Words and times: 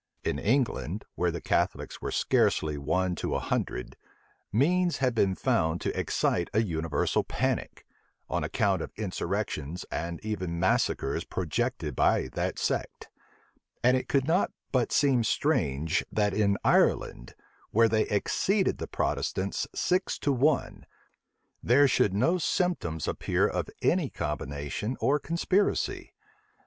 In 0.23 0.39
England, 0.39 1.05
where 1.13 1.29
the 1.29 1.39
Catholics 1.39 2.01
were 2.01 2.09
scarcely 2.09 2.75
one 2.75 3.13
to 3.17 3.35
a 3.35 3.39
hundred, 3.39 3.95
means 4.51 4.97
had 4.97 5.13
been 5.13 5.35
found 5.35 5.79
to 5.81 5.95
excite 5.95 6.49
a 6.55 6.63
universal 6.63 7.23
panic, 7.23 7.85
on 8.27 8.43
account 8.43 8.81
of 8.81 8.91
insurrections 8.95 9.85
and 9.91 10.19
even 10.25 10.59
massacres 10.59 11.23
projected 11.23 11.95
by 11.95 12.29
that 12.29 12.57
sect; 12.57 13.09
and 13.83 13.95
it 13.95 14.09
could 14.09 14.25
not 14.27 14.51
but 14.71 14.91
seem 14.91 15.23
strange 15.23 16.03
that 16.11 16.33
in 16.33 16.57
Ireland, 16.63 17.35
where 17.69 17.87
they 17.87 18.07
exceeded 18.07 18.79
the 18.79 18.87
Protestants 18.87 19.67
six 19.75 20.17
to 20.17 20.33
one, 20.33 20.87
there 21.61 21.87
should 21.87 22.15
no 22.15 22.39
symptoms 22.39 23.07
appear 23.07 23.47
of 23.47 23.67
any 23.83 24.09
combination 24.09 24.97
or 24.99 25.19
conspiracy. 25.19 26.15